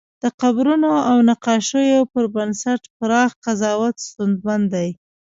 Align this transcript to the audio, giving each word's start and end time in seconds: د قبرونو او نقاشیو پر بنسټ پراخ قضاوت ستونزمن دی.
د 0.23 0.25
قبرونو 0.41 0.91
او 1.09 1.17
نقاشیو 1.29 2.09
پر 2.11 2.25
بنسټ 2.35 2.81
پراخ 2.97 3.31
قضاوت 3.45 3.95
ستونزمن 4.09 4.61
دی. 4.73 4.89